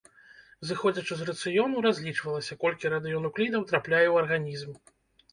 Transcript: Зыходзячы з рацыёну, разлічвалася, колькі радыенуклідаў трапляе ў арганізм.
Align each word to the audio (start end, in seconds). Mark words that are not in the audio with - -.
Зыходзячы 0.67 1.13
з 1.17 1.25
рацыёну, 1.29 1.83
разлічвалася, 1.85 2.57
колькі 2.63 2.91
радыенуклідаў 2.93 3.67
трапляе 3.73 4.07
ў 4.13 4.23
арганізм. 4.23 4.71